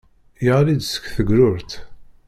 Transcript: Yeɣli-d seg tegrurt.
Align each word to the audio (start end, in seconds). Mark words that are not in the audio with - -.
Yeɣli-d 0.45 0.81
seg 0.85 1.03
tegrurt. 1.15 1.71